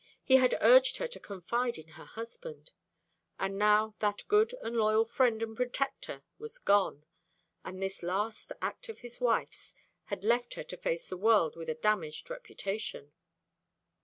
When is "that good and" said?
3.99-4.75